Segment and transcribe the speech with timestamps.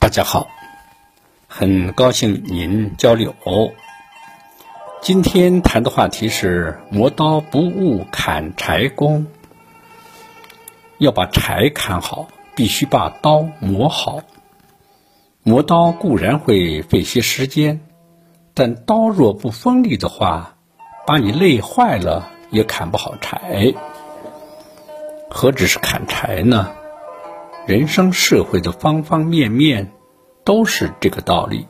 [0.00, 0.48] 大家好，
[1.46, 3.34] 很高兴与您交流。
[5.02, 9.26] 今天谈的话题是磨刀不误砍柴工。
[10.96, 14.22] 要把柴砍好，必须把刀磨好。
[15.42, 17.80] 磨刀固然会费些时间，
[18.54, 20.56] 但刀若不锋利的话，
[21.06, 23.74] 把你累坏了也砍不好柴。
[25.28, 26.72] 何止是砍柴呢？
[27.66, 29.92] 人生社会的方方面面
[30.44, 31.66] 都是这个道理。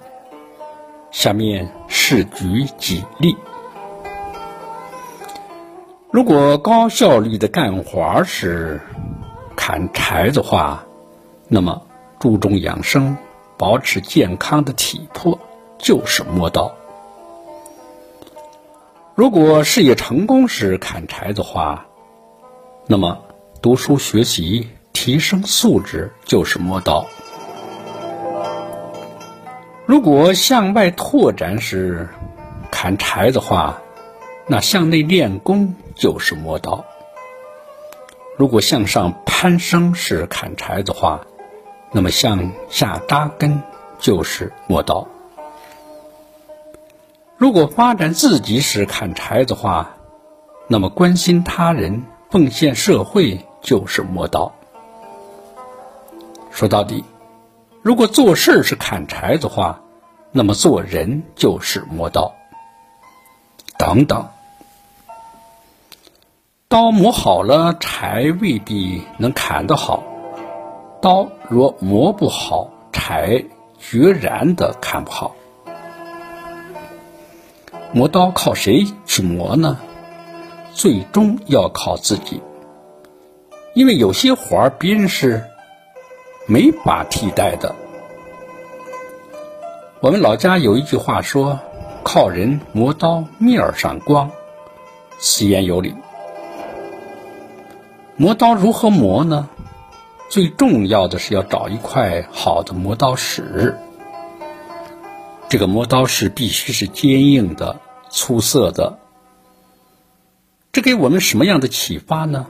[1.10, 3.36] 下面是举几例：
[6.12, 8.80] 如果高效率的干活是
[9.56, 10.84] 砍柴的话，
[11.48, 11.82] 那么
[12.20, 13.16] 注重养生、
[13.58, 15.38] 保持健康的体魄
[15.76, 16.72] 就是磨刀；
[19.16, 21.86] 如果事业成功是砍柴的话，
[22.86, 23.18] 那么
[23.60, 24.68] 读书学习。
[24.92, 27.06] 提升素质就是磨刀。
[29.86, 32.08] 如果向外拓展是
[32.70, 33.80] 砍柴的话，
[34.46, 36.84] 那向内练功就是磨刀。
[38.36, 41.20] 如果向上攀升是砍柴的话，
[41.92, 43.62] 那么向下扎根
[43.98, 45.08] 就是磨刀。
[47.36, 49.96] 如果发展自己是砍柴的话，
[50.68, 54.54] 那么关心他人、奉献社会就是磨刀。
[56.60, 57.02] 说到底，
[57.80, 59.80] 如果做事是砍柴的话，
[60.30, 62.34] 那么做人就是磨刀。
[63.78, 64.28] 等等，
[66.68, 70.02] 刀磨好了，柴未必能砍得好；
[71.00, 73.42] 刀若磨不好，柴
[73.78, 75.34] 决然的砍不好。
[77.94, 79.78] 磨刀靠谁去磨呢？
[80.74, 82.42] 最终要靠自己，
[83.72, 85.46] 因为有些活儿别人是。
[86.50, 87.76] 没法替代的。
[90.00, 91.60] 我们老家有一句话说
[92.02, 94.32] ：“靠人磨刀，面上光。”
[95.20, 95.94] 此言有理。
[98.16, 99.48] 磨刀如何磨呢？
[100.28, 103.76] 最重要的是要找一块好的磨刀石。
[105.48, 108.98] 这个磨刀石必须是坚硬的、粗涩的。
[110.72, 112.48] 这给我们什么样的启发呢？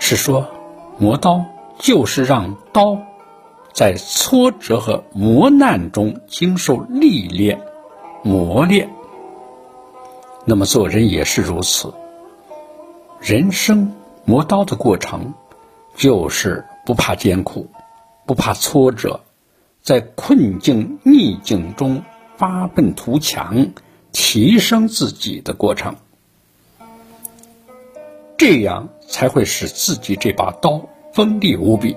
[0.00, 0.48] 是说
[0.98, 1.44] 磨刀。
[1.78, 2.98] 就是让刀
[3.72, 7.60] 在挫折和磨难中经受历练、
[8.22, 8.88] 磨练。
[10.44, 11.92] 那么做人也是如此。
[13.20, 13.92] 人生
[14.24, 15.34] 磨刀的过程，
[15.96, 17.68] 就是不怕艰苦，
[18.26, 19.20] 不怕挫折，
[19.82, 22.02] 在困境逆境中
[22.36, 23.68] 发愤图强、
[24.12, 25.96] 提升自己的过程。
[28.36, 30.88] 这样才会使自己这把刀。
[31.14, 31.96] 锋利无比，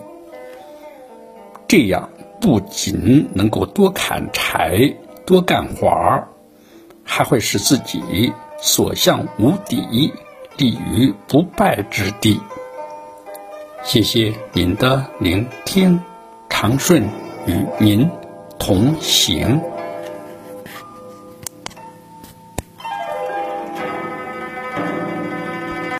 [1.67, 2.07] 这样
[2.39, 4.93] 不仅能够多砍柴、
[5.25, 6.27] 多干活儿，
[7.03, 10.13] 还会使自己所向无敌，
[10.55, 12.39] 立于不败之地。
[13.83, 15.99] 谢谢您的聆听，
[16.47, 17.01] 长顺
[17.47, 18.07] 与您
[18.59, 19.59] 同行。